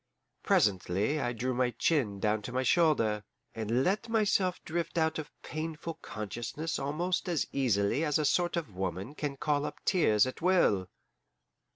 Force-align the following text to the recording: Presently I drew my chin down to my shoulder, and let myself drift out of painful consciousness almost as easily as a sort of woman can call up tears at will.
Presently 0.41 1.19
I 1.21 1.31
drew 1.31 1.53
my 1.53 1.69
chin 1.77 2.19
down 2.19 2.41
to 2.41 2.51
my 2.51 2.63
shoulder, 2.63 3.23
and 3.53 3.83
let 3.83 4.09
myself 4.09 4.59
drift 4.65 4.97
out 4.97 5.19
of 5.19 5.29
painful 5.43 5.99
consciousness 6.01 6.79
almost 6.79 7.29
as 7.29 7.45
easily 7.51 8.03
as 8.03 8.17
a 8.17 8.25
sort 8.25 8.57
of 8.57 8.75
woman 8.75 9.13
can 9.13 9.37
call 9.37 9.63
up 9.63 9.79
tears 9.85 10.25
at 10.25 10.41
will. 10.41 10.89